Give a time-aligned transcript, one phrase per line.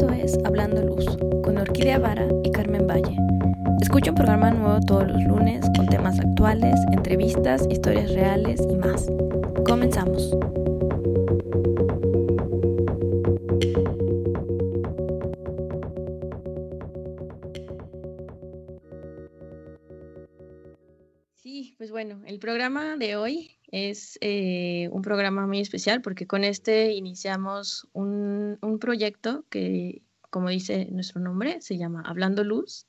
[0.00, 1.04] Esto es Hablando Luz,
[1.44, 3.18] con Orquídea Vara y Carmen Valle.
[3.82, 9.06] Escucha un programa nuevo todos los lunes con temas actuales, entrevistas, historias reales y más.
[9.62, 10.30] Comenzamos.
[21.34, 26.44] Sí, pues bueno, el programa de hoy es eh, un programa muy especial porque con
[26.44, 32.86] este iniciamos un, proyecto que, como dice nuestro nombre, se llama Hablando Luz.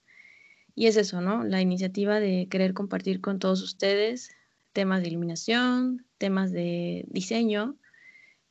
[0.74, 1.44] Y es eso, ¿no?
[1.44, 4.32] La iniciativa de querer compartir con todos ustedes
[4.74, 7.78] temas de iluminación, temas de diseño,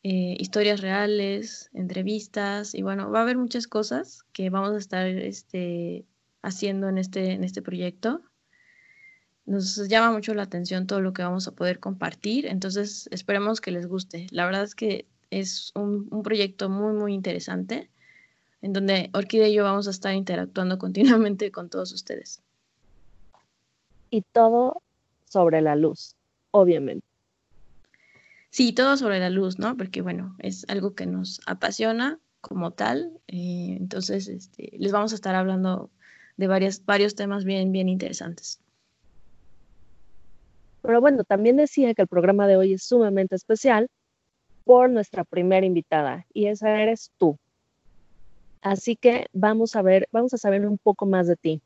[0.03, 5.07] eh, historias reales, entrevistas, y bueno, va a haber muchas cosas que vamos a estar
[5.09, 6.05] este,
[6.43, 8.23] haciendo en este, en este proyecto
[9.47, 13.71] nos llama mucho la atención todo lo que vamos a poder compartir, entonces esperemos que
[13.71, 14.27] les guste.
[14.31, 17.91] La verdad es que es un, proyecto muy, muy interesante
[18.63, 22.43] en donde Orquídea y yo vamos a estar interactuando continuamente con todos ustedes.
[24.11, 24.83] Y todo
[25.25, 26.17] sobre la luz,
[26.51, 27.07] obviamente.
[28.51, 29.77] Sí, todo sobre la luz, ¿no?
[29.77, 33.13] Porque bueno, es algo que nos apasiona como tal.
[33.29, 35.91] Eh, entonces, este, les vamos a estar hablando
[36.37, 38.61] de varias, varios temas bien, bien interesantes.
[40.83, 43.89] Pero bueno, también decía que el programa de hoy es sumamente especial
[44.65, 47.39] por nuestra primera invitada y esa eres tú.
[48.63, 51.63] Así que vamos a ver, vamos a saber un poco más de ti.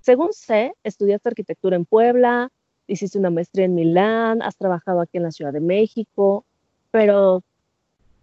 [0.00, 2.50] Según sé, estudiaste arquitectura en Puebla,
[2.86, 6.44] hiciste una maestría en Milán, has trabajado aquí en la Ciudad de México,
[6.90, 7.42] pero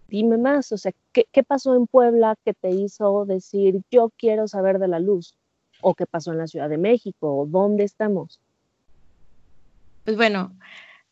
[0.08, 4.78] dime más, o sea, ¿qué, pasó en Puebla que te hizo decir yo quiero saber
[4.78, 5.36] de la luz?
[5.82, 7.36] ¿O qué pasó en la Ciudad de México?
[7.36, 8.40] ¿O dónde estamos?
[10.04, 10.58] Pues bueno,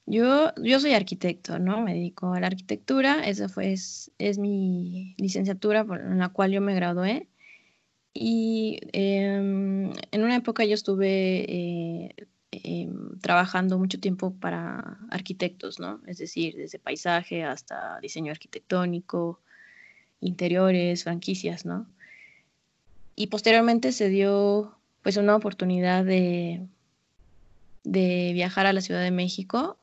[0.05, 1.81] yo, yo soy arquitecto, ¿no?
[1.81, 6.73] Me dedico a la arquitectura, esa fue, es, mi licenciatura en la cual yo me
[6.73, 7.27] gradué.
[8.13, 12.15] Y em, en una época yo estuve eh,
[12.51, 16.01] em, trabajando mucho tiempo para arquitectos, ¿no?
[16.07, 19.39] Es decir, desde paisaje hasta diseño arquitectónico,
[20.21, 21.85] interiores, franquicias, ¿no?
[23.15, 26.67] Y posteriormente se dio pues una oportunidad de
[27.83, 29.77] de viajar a la Ciudad de México.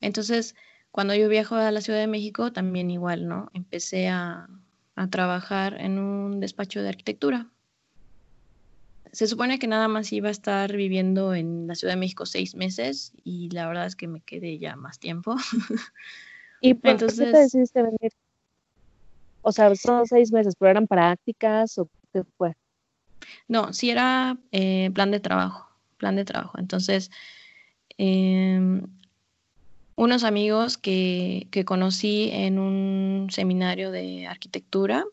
[0.00, 0.54] Entonces,
[0.90, 3.50] cuando yo viajo a la Ciudad de México, también igual, ¿no?
[3.54, 4.48] Empecé a,
[5.10, 7.50] trabajar en un despacho de arquitectura.
[9.10, 12.54] Se supone que nada más iba a estar viviendo en la Ciudad de México seis
[12.54, 15.34] meses y la verdad es que me quedé ya más tiempo.
[16.60, 18.12] ¿Y por Entonces, qué te decidiste venir?
[19.40, 22.54] O sea, son seis meses, pero eran prácticas o qué fue?
[23.48, 25.71] No, sí era eh, plan de trabajo
[26.02, 26.58] plan de trabajo.
[26.58, 27.10] Entonces,
[27.96, 28.82] em,
[29.94, 35.04] unos amigos que, conocí en un seminario de arquitectura,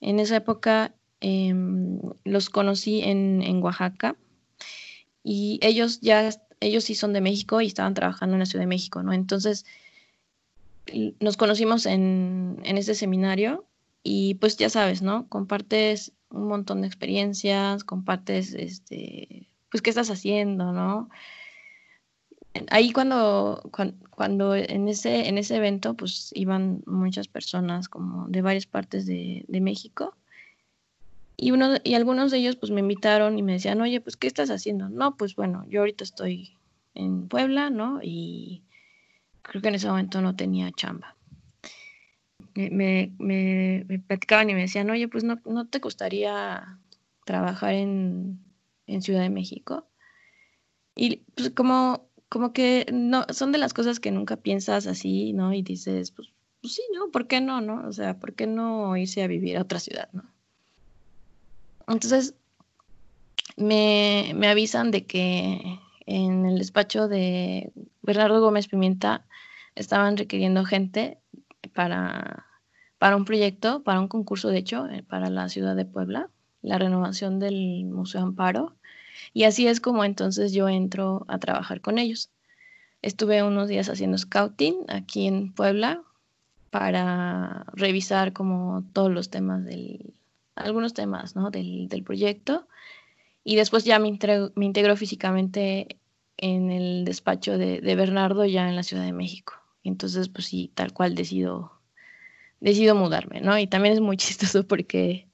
[0.00, 4.16] en esa época em, los conocí en, Oaxaca
[5.22, 6.30] y ellos ya,
[6.60, 9.12] ellos sí son de México y estaban trabajando en la Ciudad de México, ¿no?
[9.12, 9.66] Entonces,
[11.20, 13.66] nos conocimos en, en ese seminario
[14.02, 15.28] y pues ya sabes, ¿no?
[15.28, 21.08] Compartes un montón de experiencias, compartes este, pues, ¿qué estás haciendo, no?
[22.68, 23.62] Ahí cuando,
[24.10, 29.46] cuando, en, ese, en ese evento, pues iban muchas personas como de varias partes de,
[29.48, 30.14] México.
[31.38, 34.26] Y, uno, y algunos de ellos pues me invitaron y me decían, oye, pues, ¿qué
[34.26, 34.90] estás haciendo?
[34.90, 36.58] No, pues bueno, yo ahorita estoy
[36.94, 38.00] en Puebla, ¿no?
[38.02, 38.62] Y
[39.40, 41.16] creo que en ese momento no tenía chamba.
[42.54, 46.78] Me, me, me platicaban y me decían, oye, pues no, no te gustaría
[47.24, 48.38] trabajar en,
[48.92, 49.86] en Ciudad de México.
[50.94, 55.52] Y pues como, como que no, son de las cosas que nunca piensas así, ¿no?
[55.54, 56.28] Y dices, pues,
[56.60, 57.10] pues, sí, ¿no?
[57.10, 57.86] ¿Por qué no, no?
[57.88, 60.24] O sea, ¿por qué no irse a vivir a otra ciudad, ¿no?
[61.88, 62.34] Entonces,
[63.56, 67.72] me, me avisan de que en el despacho de
[68.02, 69.26] Bernardo Gómez Pimienta
[69.74, 71.18] estaban requiriendo gente
[71.74, 72.46] para,
[72.98, 76.30] para un proyecto, para un concurso, de hecho, eh, para la ciudad de Puebla,
[76.60, 78.76] la renovación del Museo Amparo.
[79.32, 82.30] Y así es como entonces yo entro a trabajar con ellos.
[83.02, 86.02] Estuve unos días haciendo scouting aquí en Puebla
[86.70, 90.14] para revisar como todos los temas del,
[90.54, 91.50] algunos temas ¿no?
[91.50, 92.66] del, proyecto.
[93.44, 95.98] Y después ya me, integro, físicamente
[96.36, 99.54] en el despacho de, de, Bernardo ya en la Ciudad de México.
[99.84, 101.72] Entonces, pues sí, tal cual decido,
[102.60, 103.58] decido mudarme, ¿no?
[103.58, 105.26] Y también es muy chistoso porque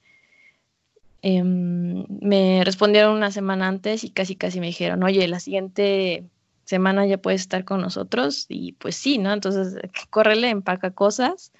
[1.21, 6.29] Em, me respondieron una semana antes y casi casi me dijeron, oye, la siguiente
[6.65, 9.33] semana ya puedes estar con nosotros y pues sí, ¿no?
[9.33, 9.75] Entonces,
[10.09, 11.51] córrele, empaca cosas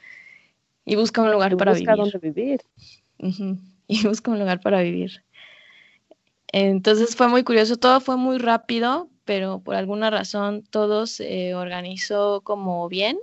[0.86, 1.98] Y busca un lugar para busca vivir.
[1.98, 2.62] dónde vivir.
[3.88, 5.24] Y busca un lugar para vivir.
[6.52, 12.42] Entonces fue muy curioso, todo fue muy rápido, pero por alguna razón todo se organizó
[12.42, 13.18] como bien.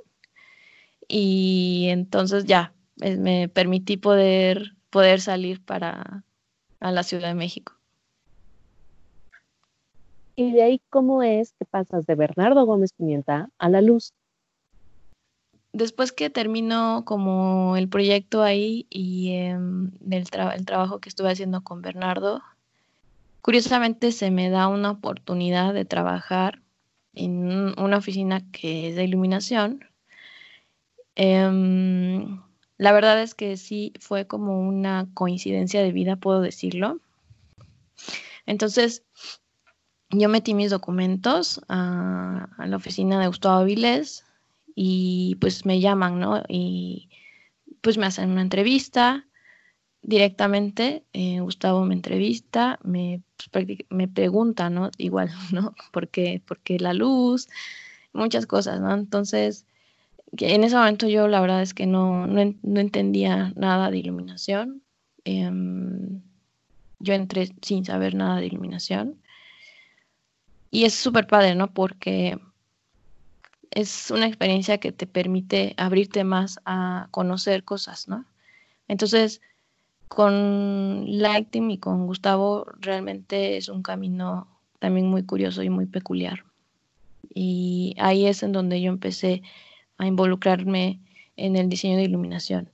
[1.08, 6.24] Y entonces ya, eh, me permití poder, poder salir para
[6.86, 7.72] a la Ciudad de México.
[10.36, 14.12] Y de ahí, ¿cómo es que pasas de Bernardo Gómez Pimienta a la luz?
[15.72, 21.82] Después que termino como el proyecto ahí y em, el, trabajo que estuve haciendo con
[21.82, 22.42] Bernardo,
[23.42, 26.62] curiosamente se me da una oportunidad de trabajar
[27.14, 29.84] en una oficina que es de iluminación.
[31.14, 32.40] Em,
[32.78, 37.00] la verdad es que sí fue como una coincidencia de vida, puedo decirlo.
[38.44, 39.02] Entonces,
[40.10, 44.24] yo metí mis documentos a, la oficina de Gustavo Avilés
[44.74, 46.42] y pues me llaman, ¿no?
[46.48, 47.08] Y
[47.80, 49.26] pues me hacen una entrevista
[50.02, 51.04] directamente.
[51.12, 54.90] Eh, Gustavo me entrevista, me, pues, me pregunta, ¿no?
[54.98, 55.74] Igual, ¿no?
[55.92, 56.42] ¿Por qué,
[56.78, 57.48] la luz?
[58.12, 58.94] Muchas cosas, ¿no?
[58.94, 59.66] Entonces,
[60.40, 62.40] en ese momento yo la verdad es que no, no,
[62.80, 64.82] entendía nada de iluminación.
[65.24, 66.22] Em,
[66.98, 69.16] yo entré sin saber nada de iluminación.
[70.70, 71.72] Y es súper padre, ¿no?
[71.72, 72.38] Porque
[73.70, 78.24] es una experiencia que te permite abrirte más a conocer cosas, ¿no?
[78.88, 79.40] Entonces,
[80.08, 84.48] con Lighting y con Gustavo realmente es un camino
[84.78, 86.44] también muy curioso y muy peculiar.
[87.34, 89.42] Y ahí es en donde yo empecé
[89.98, 91.00] a involucrarme
[91.36, 92.70] en el diseño de iluminación.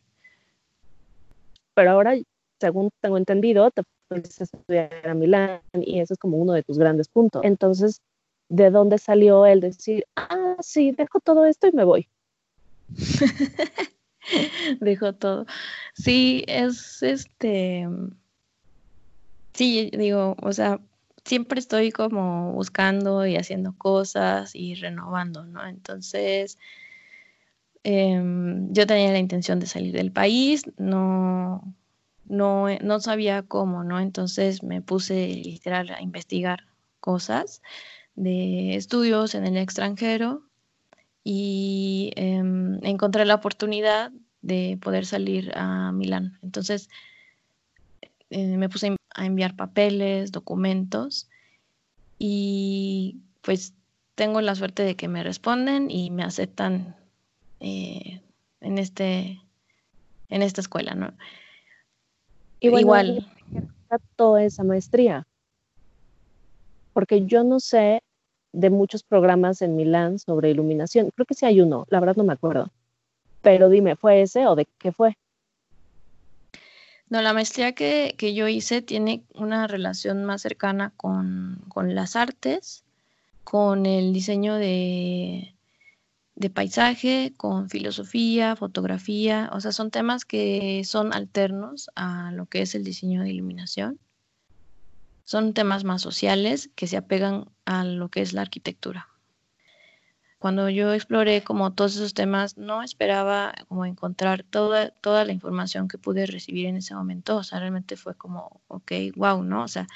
[1.74, 2.14] Pero ahora,
[2.60, 6.62] según tengo entendido, te fuiste a estudiar a Milán y ese es como uno de
[6.62, 7.42] tus grandes puntos.
[7.44, 8.00] Entonces,
[8.48, 12.08] ¿de dónde salió el decir, ah, sí, dejo todo esto y me voy?
[14.80, 15.46] dejo todo.
[15.94, 17.88] Sí, es este.
[19.54, 20.80] Sí, digo, o sea,
[21.24, 25.66] siempre estoy como buscando y haciendo cosas y renovando, ¿no?
[25.66, 26.58] Entonces,
[27.84, 31.75] Em, yo tenía la intención de salir del país, no,
[32.26, 33.99] no, no sabía cómo, ¿no?
[33.99, 36.67] Entonces me puse literal a investigar
[37.00, 37.62] cosas
[38.14, 40.44] de estudios en el extranjero
[41.25, 44.12] y em, encontré la oportunidad
[44.43, 46.38] de poder salir a Milán.
[46.43, 46.88] Entonces
[48.31, 51.29] eh, me puse a enviar papeles, documentos
[52.19, 53.75] y pues
[54.14, 56.96] tengo la suerte de que me responden y me aceptan
[57.62, 58.20] eh,
[58.60, 59.40] en, este,
[60.28, 61.12] en esta escuela, ¿no?
[62.58, 63.24] Igual.
[64.16, 65.26] toda esa maestría?
[66.92, 68.02] Porque yo no sé
[68.52, 71.10] de muchos programas en Milán sobre iluminación.
[71.14, 72.70] Creo que sí hay uno, la verdad no me acuerdo.
[73.42, 75.16] Pero dime, ¿fue ese o de qué fue?
[77.08, 82.16] No, la maestría que, que yo hice tiene una relación más cercana con, con las
[82.16, 82.84] artes,
[83.44, 85.54] con el diseño de,
[86.34, 92.62] de paisaje, con filosofía, fotografía, o sea, son temas que son alternos a lo que
[92.62, 93.99] es el diseño de iluminación.
[95.25, 99.08] Son temas más sociales que se apegan a lo que es la arquitectura.
[100.38, 105.86] Cuando yo exploré como todos esos temas, no esperaba como encontrar toda, toda la información
[105.86, 107.36] que pude recibir en ese momento.
[107.36, 109.62] O sea, realmente fue como, ok, wow, ¿no?
[109.62, 109.86] O sea,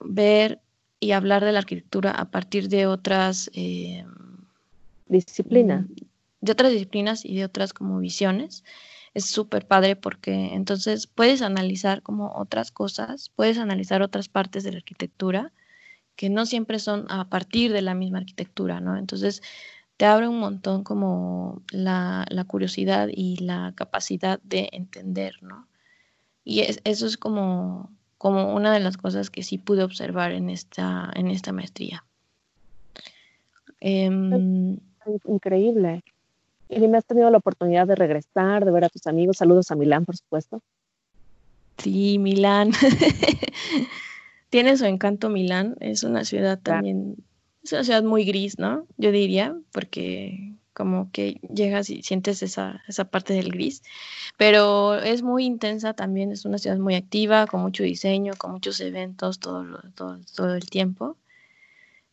[0.00, 0.60] ver
[0.98, 3.50] y hablar de la arquitectura a partir de otras...
[3.54, 4.04] Eh,
[5.12, 5.86] disciplina.
[5.88, 5.94] Mm,
[6.42, 8.64] de otras disciplinas y de otras como visiones.
[9.14, 14.72] Es súper padre porque entonces puedes analizar como otras cosas, puedes analizar otras partes de
[14.72, 15.52] la arquitectura
[16.16, 18.96] que no siempre son a partir de la misma arquitectura, ¿no?
[18.96, 19.42] Entonces
[19.96, 25.68] te abre un montón como la, curiosidad y la capacidad de entender, ¿no?
[26.44, 31.10] Y eso es como, como una de las cosas que sí pude observar en esta,
[31.14, 32.04] en esta maestría.
[33.80, 34.78] Em,
[35.24, 36.02] increíble.
[36.68, 39.36] ¿Y me has tenido la oportunidad de regresar, de ver a tus amigos?
[39.36, 40.62] Saludos a Milán, por supuesto.
[41.78, 42.72] Sí, Milán.
[44.50, 45.76] Tiene su encanto Milán.
[45.80, 47.16] Es una ciudad también,
[47.62, 48.86] es una ciudad muy gris, ¿no?
[48.96, 53.82] Yo diría, porque como que llegas y sientes esa, esa parte del gris,
[54.38, 58.80] pero es muy intensa también, es una ciudad muy activa, con mucho diseño, con muchos
[58.80, 61.16] eventos todo, todo, todo el tiempo.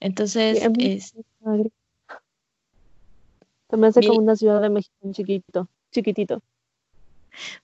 [0.01, 1.13] Entonces, es,
[3.69, 6.41] se me hace como una ciudad de México chiquito, chiquitito.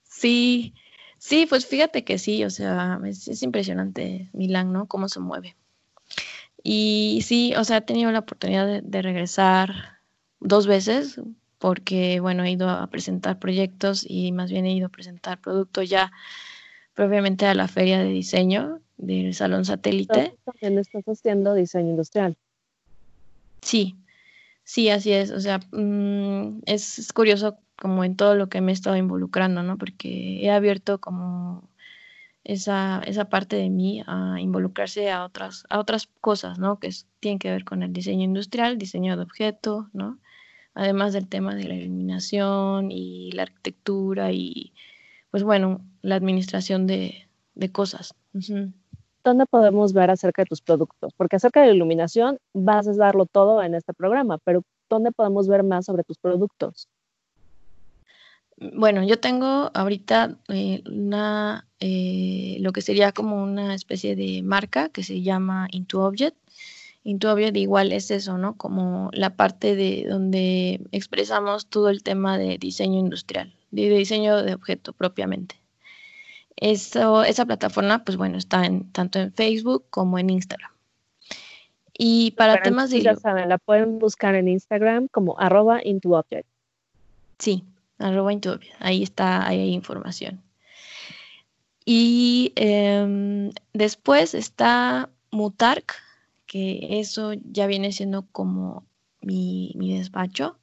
[0.04, 0.72] Sí,
[1.18, 4.86] sí, pues fíjate que sí, o sea, es, impresionante Milán, ¿no?
[4.86, 5.56] Cómo se mueve.
[6.62, 9.98] Y sí, o sea, he tenido la oportunidad de, regresar
[10.40, 11.20] dos veces,
[11.58, 15.88] porque, bueno, he ido a presentar proyectos y más bien he ido a presentar productos
[15.88, 16.12] ya
[16.94, 20.34] propiamente a la feria de diseño del Salón Satélite.
[20.44, 22.36] También estás haciendo diseño industrial.
[23.60, 23.96] Sí,
[24.66, 25.30] sí, así es.
[25.30, 29.78] O sea, mm, es, curioso como en todo lo que me he estado involucrando, ¿no?
[29.78, 31.70] Porque he abierto como
[32.44, 36.78] esa, esa parte de mí a involucrarse a otras, a otras cosas, ¿no?
[36.80, 40.18] Que tienen que ver con el diseño industrial, diseño de objetos, ¿no?
[40.74, 44.74] Además del tema de la iluminación y la arquitectura y,
[45.30, 47.28] pues bueno, la administración de,
[47.72, 48.14] cosas.
[49.26, 51.12] ¿Dónde podemos ver acerca de tus productos?
[51.16, 55.48] Porque acerca de la iluminación vas a darlo todo en este programa, pero ¿dónde podemos
[55.48, 56.86] ver más sobre tus productos?
[58.56, 64.90] Bueno, yo tengo ahorita eh, una, eh, lo que sería como una especie de marca
[64.90, 66.36] que se llama Into Object.
[67.02, 68.56] Into Object igual es eso, ¿no?
[68.56, 74.54] Como la parte de donde expresamos todo el tema de diseño industrial, de diseño de
[74.54, 75.65] objeto propiamente.
[76.56, 80.70] Eso, esa plataforma, pues bueno, está en, tanto en Facebook como en Instagram.
[81.98, 83.02] Y para temas de...
[83.02, 86.46] Ya saben, la pueden buscar en Instagram como arroba into object.
[87.38, 87.64] Sí,
[87.98, 90.42] arroba into Ahí está, ahí hay información.
[91.84, 95.94] Y em, después está Mutark,
[96.46, 98.84] que eso ya viene siendo como
[99.20, 100.58] mi, despacho.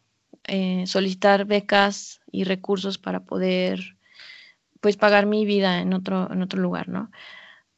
[0.45, 3.97] eh, solicitar becas y recursos para poder
[4.81, 7.11] pues pagar mi vida en otro, en otro lugar, ¿no?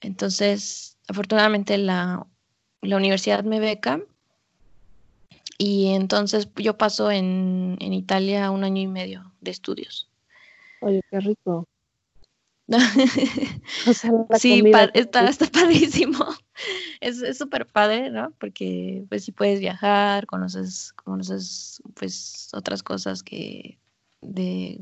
[0.02, 2.26] Entonces, afortunadamente la,
[2.82, 4.02] universidad me beca
[5.60, 10.10] y entonces yo paso en, Italia un año y medio de estudios.
[10.80, 11.68] Oye, qué rico.
[14.40, 14.64] sí,
[14.94, 16.26] está, está padrísimo.
[17.00, 18.32] Es súper padre, ¿no?
[18.40, 23.80] Porque pues sí puedes viajar, conoces, conoces pues otras cosas que
[24.22, 24.80] de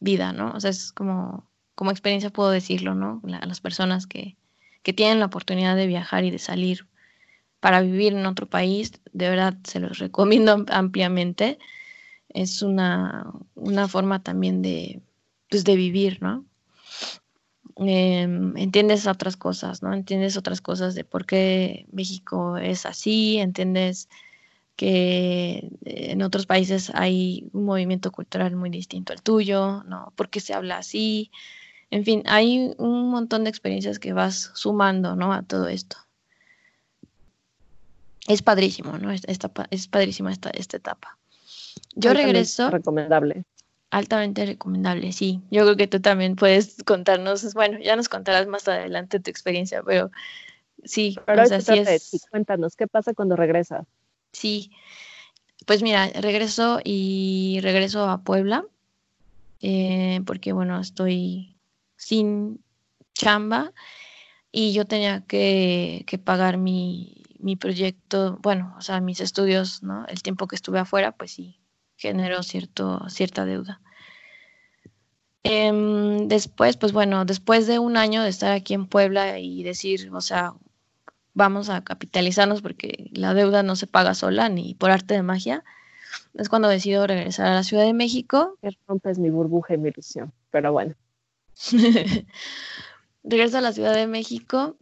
[0.00, 0.52] vida, ¿no?
[0.52, 3.22] O sea, es como como experiencia puedo decirlo, ¿no?
[3.24, 4.36] las personas que,
[4.82, 6.88] tienen la oportunidad de viajar y de salir
[7.60, 11.58] para vivir en otro país, de verdad se los recomiendo ampliamente.
[12.30, 13.32] Es una,
[13.88, 15.02] forma también de,
[15.50, 16.44] pues, de vivir, ¿no?
[17.80, 19.94] Em, entiendes otras cosas, ¿no?
[19.94, 24.08] Entiendes otras cosas de por qué México es así, entiendes
[24.74, 30.12] que en otros países hay un movimiento cultural muy distinto al tuyo, ¿no?
[30.16, 31.30] ¿Por qué se habla así?
[31.90, 35.32] En fin, hay un montón de experiencias que vas sumando, ¿no?
[35.32, 35.96] A todo esto.
[38.26, 39.12] Es padrísimo, ¿no?
[39.12, 41.16] Esta, es padrísima esta, esta etapa.
[41.94, 42.70] Yo regreso.
[42.70, 43.44] Recomendable.
[43.90, 45.40] Altamente recomendable, sí.
[45.50, 49.82] Yo creo que tú también puedes contarnos, bueno, ya nos contarás más adelante tu experiencia,
[49.82, 50.10] pero
[50.84, 51.16] sí.
[51.26, 52.26] Pero o sea, sí es...
[52.30, 53.86] cuéntanos, ¿qué pasa cuando regresas?
[54.32, 54.70] Sí,
[55.66, 58.64] pues mira, regreso y regreso a Puebla,
[59.60, 61.56] eh, porque bueno, estoy
[61.96, 62.62] sin
[63.14, 63.72] chamba
[64.52, 67.24] y yo tenía que, pagar mi,
[67.60, 70.06] proyecto, bueno, o sea, mis estudios, ¿no?
[70.06, 71.58] El tiempo que estuve afuera, pues sí,
[71.98, 73.82] generó cierto, cierta deuda.
[75.42, 80.10] Em, después, pues bueno, después de un año de estar aquí en Puebla y decir,
[80.12, 80.54] o sea,
[81.34, 85.64] vamos a capitalizarnos porque la deuda no se paga sola ni por arte de magia,
[86.34, 88.56] es cuando decido regresar a la Ciudad de México.
[88.86, 90.94] Rompes mi burbuja y mi ilusión, pero bueno.
[93.24, 94.76] Regreso a la Ciudad de México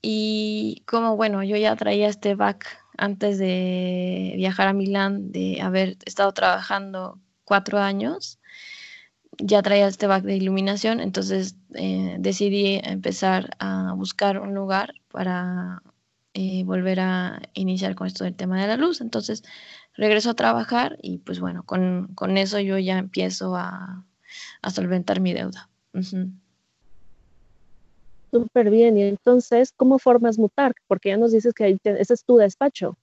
[0.00, 5.96] y como bueno, yo ya traía este back antes de viajar a Milán, de haber
[6.04, 8.38] estado trabajando cuatro años,
[9.38, 15.82] ya traía este back de iluminación, entonces eh, decidí empezar a buscar un lugar para
[16.34, 19.00] eh, volver a iniciar con esto del tema de la luz.
[19.00, 19.42] Entonces
[19.94, 24.06] regreso a trabajar y pues bueno, con, con eso yo ya empiezo a,
[24.62, 25.68] a solventar mi deuda.
[28.32, 28.96] Súper bien.
[28.96, 30.72] Y entonces, ¿cómo formas Mutar?
[30.86, 32.96] Porque ya nos dices que ese es tu despacho.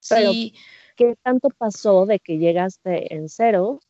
[0.00, 0.54] sí.
[0.96, 3.80] ¿qué tanto pasó de que llegaste en cero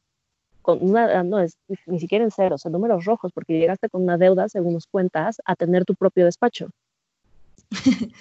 [0.62, 1.56] con una, no es
[1.86, 5.40] ni siquiera en cero, en números rojos, porque llegaste con una deuda, según nos cuentas,
[5.44, 6.70] a tener tu propio despacho?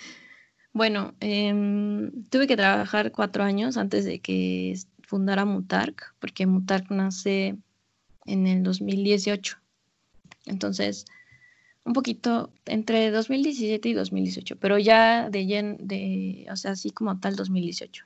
[0.74, 4.74] bueno, em, tuve que trabajar cuatro años antes de que
[5.04, 7.58] fundara Mutark, porque Mutark nace
[8.26, 9.58] en el 2018.
[10.46, 11.06] Entonces,
[11.86, 17.36] un poquito entre 2017 y 2018, pero ya de, de o sea, así como tal
[17.36, 18.06] 2018.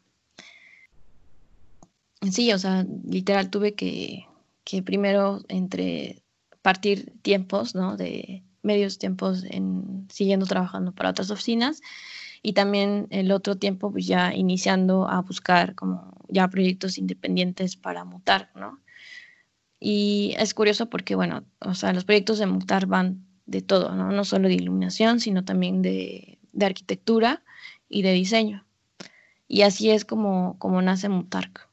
[2.31, 4.25] Sí, o sea, literal tuve que,
[4.63, 6.21] que primero entre
[6.61, 7.97] partir tiempos, ¿no?
[7.97, 11.81] De medios tiempos en siguiendo trabajando para otras oficinas
[12.41, 18.05] y también el otro tiempo pues ya iniciando a buscar como ya proyectos independientes para
[18.05, 18.79] mutar, ¿no?
[19.79, 24.11] Y es curioso porque, bueno, o sea, los proyectos de mutar van de todo, ¿no?
[24.11, 27.43] No solo de iluminación, sino también de, de arquitectura
[27.89, 28.65] y de diseño.
[29.47, 31.67] Y así es como, como nace Mutarc.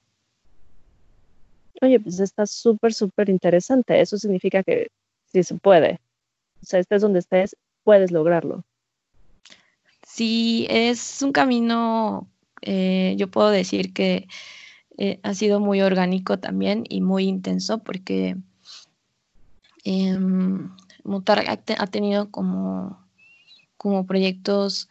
[1.82, 4.00] Oye, pues está súper, súper interesante.
[4.00, 4.88] Eso significa que
[5.32, 6.00] sí se puede.
[6.62, 8.64] O sea, estés donde estés, puedes lograrlo.
[10.06, 12.28] Sí, es un camino,
[12.62, 14.28] eh, yo puedo decir que
[14.98, 18.36] eh, ha sido muy orgánico también y muy intenso porque
[19.84, 20.18] eh,
[21.04, 23.07] Mutar ha, tenido como,
[23.76, 24.88] como proyectos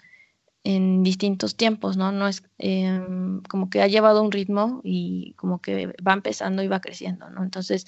[0.63, 2.11] en distintos tiempos, ¿no?
[2.11, 6.67] No es em, como que ha llevado un ritmo y como que va empezando y
[6.67, 7.43] va creciendo, ¿no?
[7.43, 7.85] Entonces,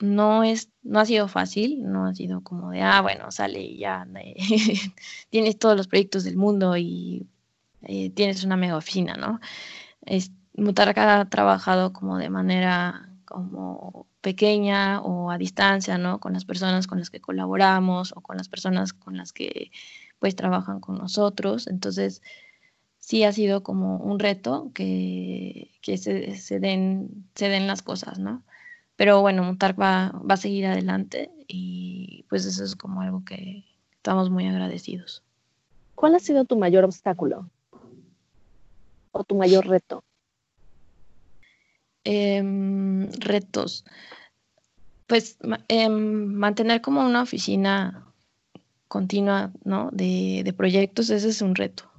[0.00, 3.78] no es, no ha sido fácil, no ha sido como de, ah, bueno, sale y
[3.78, 4.06] ya,
[5.30, 7.26] tienes todos los proyectos del mundo y
[7.82, 9.40] eh, tienes una mega oficina, ¿no?
[10.02, 16.20] Es, Mutarca ha trabajado como de manera como pequeña o a distancia, ¿no?
[16.20, 19.72] Con las personas con las que colaboramos o con las personas con las que
[20.20, 21.66] pues trabajan con nosotros.
[21.66, 22.22] Entonces,
[23.00, 28.42] sí ha sido como un reto que, se, den, se den las cosas, ¿no?
[28.94, 33.64] Pero bueno, Mutar va, va a seguir adelante y pues eso es como algo que
[33.96, 35.24] estamos muy agradecidos.
[35.96, 37.50] ¿Cuál ha sido tu mayor obstáculo
[39.10, 40.04] o tu mayor reto?
[42.04, 43.84] Em, retos.
[45.06, 45.38] Pues
[45.68, 48.06] em, mantener como una oficina
[48.88, 49.90] continua, ¿no?
[49.92, 51.90] De, proyectos, ese es un reto,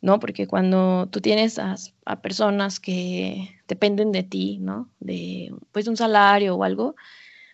[0.00, 0.20] ¿no?
[0.20, 1.76] Porque cuando tú tienes a,
[2.22, 4.90] personas que dependen de ti, ¿no?
[5.00, 6.96] De, pues, un salario o algo,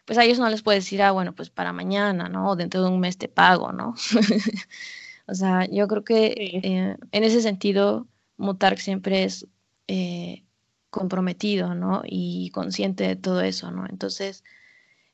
[0.06, 2.50] pues a ellos no les puedes decir, ah, bueno, pues para mañana, ¿no?
[2.50, 3.94] O dentro de un mes te pago, ¿no?
[5.26, 9.46] o sea, yo creo que eh, en ese sentido, Mutark siempre es
[9.88, 10.44] eh,
[10.90, 12.02] comprometido, ¿no?
[12.04, 13.86] Y consciente de todo eso, ¿no?
[13.88, 14.44] Entonces,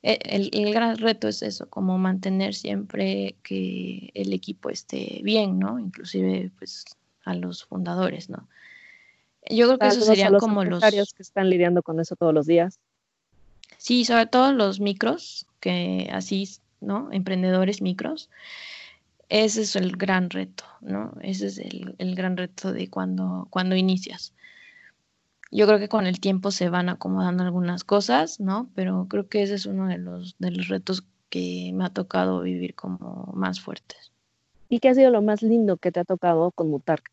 [0.03, 5.79] e, el, gran reto es eso, como mantener siempre que el equipo esté bien, ¿no?
[5.79, 6.85] Inclusive, pues,
[7.25, 8.49] a los fundadores, ¿no?
[9.49, 12.47] Yo creo que eso serían los como los que están lidiando con eso todos los
[12.47, 12.81] días.
[13.79, 16.49] Sí, sobre todo los micros, que así,
[16.81, 17.13] ¿no?
[17.13, 18.29] Emprendedores micros.
[19.29, 21.13] Ese es el gran reto, ¿no?
[21.21, 24.33] Ese es el, el gran reto de cuando, cuando inicias
[25.51, 28.71] yo creo que con el tiempo se van acomodando algunas cosas, ¿no?
[28.75, 32.41] Pero creo que ese es uno de los, de los retos que me ha tocado
[32.43, 34.13] vivir como más fuertes.
[34.69, 37.11] ¿Y qué ha sido lo más lindo que te ha tocado con Mutark?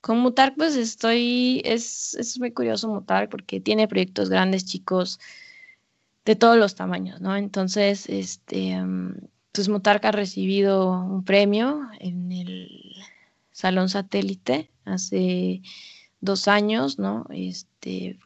[0.00, 5.18] Con Mutark, pues estoy, es, es muy curioso Mutark porque tiene proyectos grandes, chicos,
[6.24, 7.36] de todos los tamaños, ¿no?
[7.36, 8.76] Entonces, este,
[9.52, 12.94] pues Mutark ha recibido un premio en el
[13.50, 15.62] Salón Satélite hace
[16.20, 17.26] dos años, ¿no?
[17.30, 18.18] Este,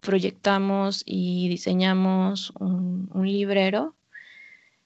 [0.00, 3.96] proyectamos y diseñamos un, librero,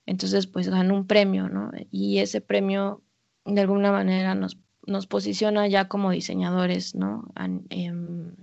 [0.06, 1.70] entonces pues ganó un premio, ¿no?
[1.90, 3.02] Y ese premio
[3.44, 7.30] de alguna manera nos, nos posiciona ya como diseñadores, ¿no?
[7.68, 8.34] Em,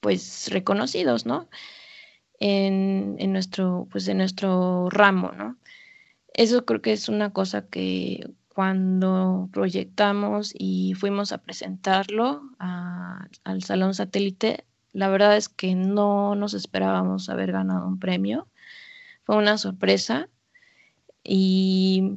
[0.00, 1.48] pues reconocidos, ¿no?
[2.38, 5.56] En, en, nuestro, pues en nuestro ramo, ¿no?
[6.34, 13.92] Eso creo que es una cosa que cuando proyectamos y fuimos a presentarlo al Salón
[13.92, 14.64] Satélite,
[14.94, 18.48] la verdad es que no nos esperábamos haber ganado un premio.
[19.24, 20.30] Fue una sorpresa
[21.22, 22.12] y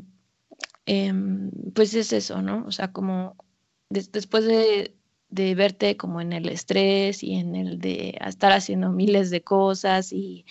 [0.86, 2.64] em, pues es eso, ¿no?
[2.66, 3.36] O sea, como
[3.90, 4.96] después de
[5.30, 10.14] de verte como en el estrés y en el de estar haciendo miles de cosas
[10.14, 10.46] y,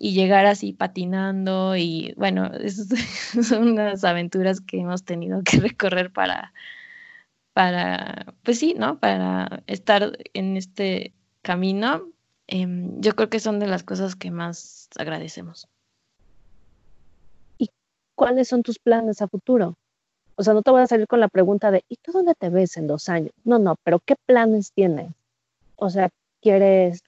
[0.00, 2.50] llegar así patinando y bueno,
[3.42, 6.52] son unas aventuras que hemos tenido que recorrer para,
[7.52, 8.98] para, pues sí, ¿no?
[8.98, 12.08] Para estar en este camino.
[12.46, 15.68] Em, yo creo que son de las cosas que más agradecemos.
[17.58, 17.70] ¿Y
[18.14, 19.76] cuáles son tus planes a futuro?
[20.36, 22.48] O sea, no te voy a salir con la pregunta de, ¿y tú dónde te
[22.48, 23.32] ves en dos años?
[23.44, 25.12] No, no, pero ¿qué planes tienes?
[25.76, 26.08] O sea,
[26.40, 27.02] ¿quieres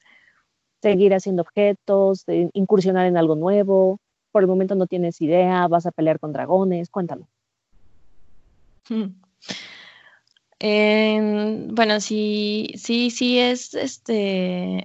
[0.82, 4.00] seguir haciendo objetos, incursionar en algo nuevo?
[4.32, 7.28] Por el momento no tienes idea, vas a pelear con dragones, cuéntalo.
[11.70, 14.78] bueno, sí, sí, sí es este.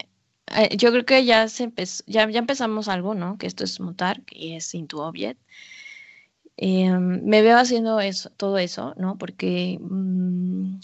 [0.47, 1.71] Eh, yo creo que ya se
[2.07, 3.37] ya, ya empezamos algo, ¿no?
[3.37, 5.39] Que esto es mutar, y es into object.
[6.57, 9.17] Em, me veo haciendo eso, todo eso, ¿no?
[9.17, 10.79] Porque mm,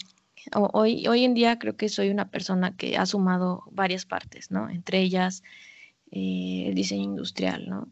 [0.52, 4.68] hoy, hoy en día creo que soy una persona que ha sumado varias partes, ¿no?
[4.70, 5.42] Entre ellas
[6.10, 7.88] eh, el diseño industrial, ¿no?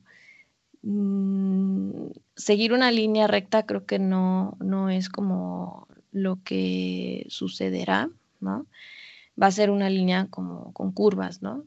[0.83, 8.11] Mm, seguir una línea recta creo que no, no es como lo que sucederá,
[8.41, 8.67] ¿no?
[9.41, 11.65] Va a ser una línea como con curvas, ¿no?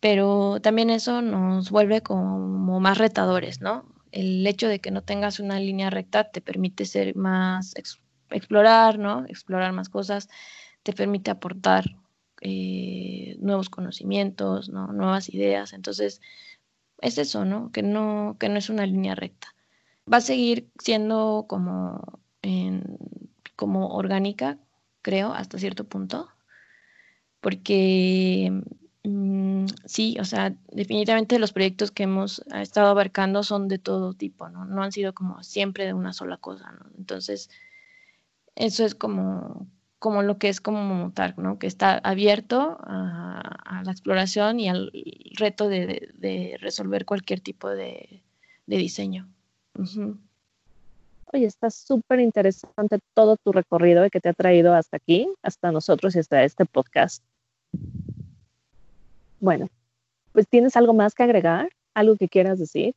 [0.00, 3.86] Pero también eso nos vuelve como más retadores, ¿no?
[4.14, 7.74] el hecho de que no tengas una línea recta te permite ser más,
[8.36, 9.24] explorar, ¿no?
[9.26, 10.28] Explorar más cosas,
[10.82, 11.84] te permite aportar
[12.40, 14.92] eh, nuevos conocimientos, ¿no?
[14.92, 15.72] Nuevas ideas.
[15.72, 16.20] Entonces,
[17.00, 17.70] es eso, ¿no?
[17.72, 19.54] Que no, que no es una línea recta.
[20.12, 22.20] Va a seguir siendo como,
[23.56, 24.58] como orgánica,
[25.02, 26.28] creo, hasta cierto punto,
[27.40, 28.52] porque
[29.06, 34.48] Mm, sí, o sea, definitivamente los proyectos que hemos estado abarcando son de todo tipo,
[34.48, 34.64] ¿no?
[34.64, 36.74] No han sido como siempre de una sola cosa.
[36.96, 37.50] Entonces,
[38.56, 39.66] eso es como,
[39.98, 41.58] como lo que es como montar, ¿no?
[41.58, 44.90] Que está abierto a, la exploración y al
[45.36, 48.22] reto de, resolver cualquier tipo de,
[48.66, 49.28] diseño.
[51.32, 56.14] Oye, está súper interesante todo tu recorrido que te ha traído hasta aquí, hasta nosotros
[56.14, 57.22] y hasta este podcast.
[59.40, 59.68] Bueno,
[60.32, 62.94] pues tienes algo más que agregar, algo que quieras decir,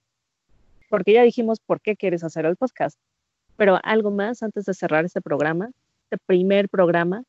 [0.89, 2.97] porque ya dijimos por qué quieres hacer el podcast,
[3.57, 5.69] pero algo más antes de cerrar este programa,
[6.03, 7.23] este primer programa.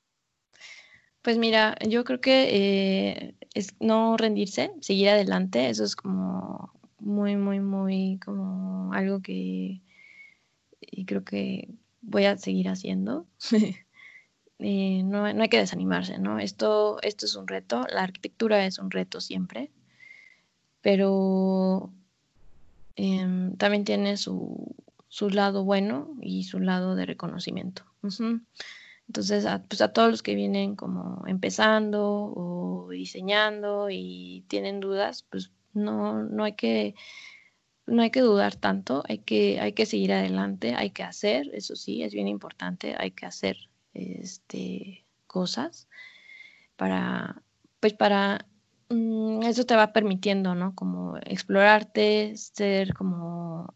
[1.22, 7.36] Pues mira, yo creo que eh, es no rendirse, seguir adelante, eso es como muy,
[7.36, 9.80] muy, muy como algo que
[10.80, 11.68] y creo que
[12.02, 13.26] voy a seguir haciendo.
[14.60, 16.40] Eh, no, hay que desanimarse, ¿no?
[16.40, 19.70] Esto, esto es un reto, la arquitectura es un reto siempre,
[20.80, 21.92] pero
[22.96, 24.74] em, también tiene su,
[25.30, 27.84] lado bueno y su lado de reconocimiento.
[29.06, 35.24] Entonces, a, pues a todos los que vienen como empezando o diseñando y tienen dudas,
[35.30, 36.94] pues no, no hay que
[37.88, 41.74] no hay que dudar tanto, hay que, hay que seguir adelante, hay que hacer, eso
[41.74, 43.56] sí, es bien importante, hay que hacer
[43.94, 45.88] este, cosas
[46.76, 47.42] para,
[47.80, 48.46] pues para,
[48.90, 50.74] mm, eso te va permitiendo, ¿no?
[50.74, 53.74] Como explorarte, ser como,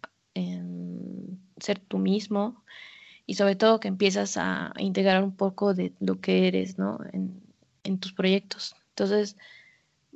[1.58, 2.64] ser tú mismo
[3.26, 6.98] y sobre todo que empiezas a integrar un poco de lo que eres, ¿no?
[7.12, 7.40] En,
[7.98, 8.74] tus proyectos.
[8.90, 9.36] Entonces,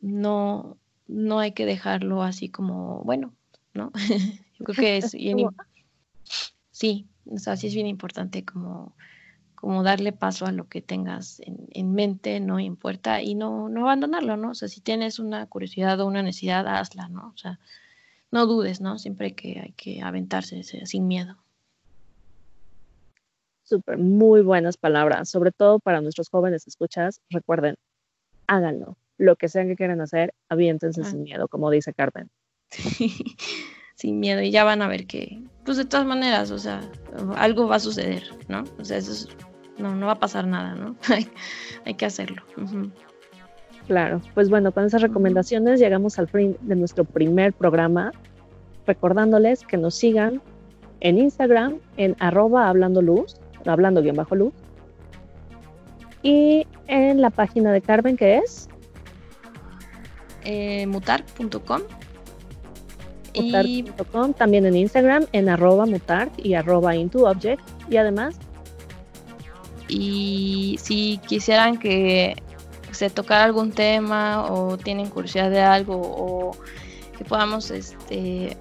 [0.01, 0.77] no,
[1.09, 3.33] no hay que dejarlo así como, bueno,
[3.75, 3.93] ¿no?
[4.59, 5.49] Yo creo que es bien,
[6.71, 8.95] sí, o sea, sí es bien importante como
[9.57, 12.61] como darle paso a lo que tengas en, mente, ¿no?
[12.61, 14.51] Y en puerta y no, no abandonarlo, ¿no?
[14.51, 17.33] O sea, si tienes una curiosidad o una necesidad, hazla, ¿no?
[17.35, 17.59] O sea,
[18.37, 18.99] no dudes, ¿no?
[18.99, 21.39] Siempre que hay que aventarse sin miedo.
[23.63, 27.23] Súper, muy buenas palabras, sobre todo para nuestros jóvenes escuchas.
[27.31, 27.77] Recuerden,
[28.47, 28.99] háganlo.
[29.17, 32.29] Lo que sean que quieran hacer, aviéntense sin miedo, como dice Carmen.
[33.95, 36.83] sin miedo y ya van a ver que, pues de todas maneras, o sea,
[37.37, 38.65] algo va a suceder, ¿no?
[38.79, 39.29] O sea, eso
[39.79, 40.95] no, no va a pasar nada, ¿no?
[41.87, 42.43] hay, que hacerlo.
[43.87, 48.13] Claro, pues bueno, con esas recomendaciones llegamos al fin de nuestro primer programa,
[48.87, 50.43] recordándoles que nos sigan
[51.01, 54.53] en Instagram en arroba hablando luz, hablando bien bajo luz,
[56.23, 58.69] y en la página de Carmen que es
[60.45, 61.83] eh, mutar.com
[63.37, 67.63] mutar.com, también en Instagram, en arroba mutar y arroba into object.
[67.91, 68.37] Y además.
[69.89, 72.37] Y si quisieran que
[72.93, 76.57] se tocara algún tema o tienen curiosidad de algo o
[77.17, 78.57] que podamos este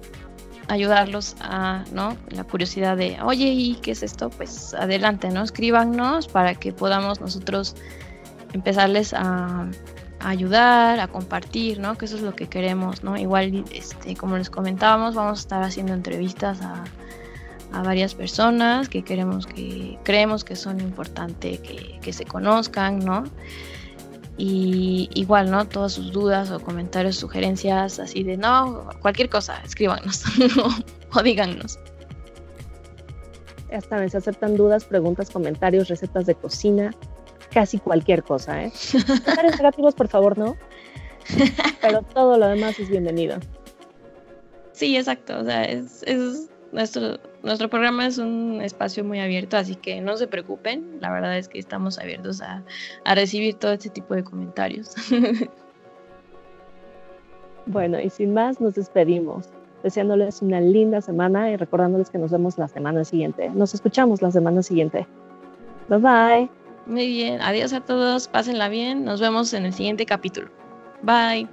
[0.68, 2.16] ayudarlos a, ¿no?
[2.28, 4.30] La curiosidad de, oye, ¿y qué es esto?
[4.30, 5.42] Pues adelante, ¿no?
[5.42, 7.76] Escríbanos para que podamos nosotros
[8.52, 9.68] empezarles a,
[10.18, 11.96] ayudar, a compartir, ¿no?
[11.96, 13.16] Que eso es lo que queremos, ¿no?
[13.16, 16.84] Igual, este, como les comentábamos, vamos a estar haciendo entrevistas a,
[17.72, 23.24] a varias personas que queremos que creemos que son importantes que, que se conozcan, ¿no?
[24.38, 25.66] Y igual, ¿no?
[25.66, 30.24] Todas sus dudas o comentarios, sugerencias, así de no, cualquier cosa, escríbanos
[31.14, 31.78] o, díganos.
[33.72, 36.94] Hasta vez se aceptan dudas, preguntas, comentarios, recetas de cocina,
[37.50, 38.72] casi cualquier cosa, ¿eh?
[39.06, 40.56] Comentarios negativos, por favor, no.
[41.80, 43.38] Pero todo lo demás es bienvenido.
[44.72, 45.38] Sí, exacto.
[45.38, 50.16] O sea, es, es nuestro, nuestro programa es un espacio muy abierto, así que no
[50.16, 50.98] se preocupen.
[51.00, 52.62] La verdad es que estamos abiertos a,
[53.04, 54.94] a recibir todo este tipo de comentarios.
[57.66, 59.48] bueno, y sin más, nos despedimos,
[59.82, 63.48] deseándoles una linda semana y recordándoles que nos vemos la semana siguiente.
[63.50, 65.06] Nos escuchamos la semana siguiente.
[65.88, 66.50] Bye bye.
[66.86, 70.48] Muy bien, adiós a todos, pásenla bien, nos vemos en el siguiente capítulo.
[71.02, 71.48] Bye.